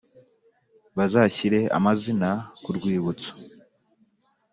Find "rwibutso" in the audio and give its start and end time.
2.75-3.31